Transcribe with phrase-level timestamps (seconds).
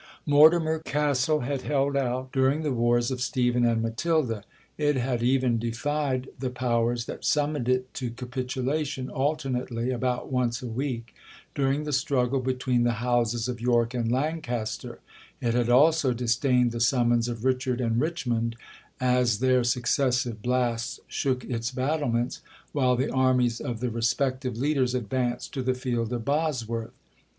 [0.25, 6.27] Mortimer castle had held out during the wars of Stephen and Matilda,—it had even defied
[6.39, 11.13] the powers that summoned it to capitulation alternately, (about once a week),
[11.53, 17.27] during the struggle between the houses of York and Lancaster,—it had also disdained the summons
[17.27, 18.55] of Richard and Richmond,
[18.99, 22.41] as their successive blasts shook its battlements,
[22.71, 26.89] while the armies of the respective leaders advanced to the field of Bosworth.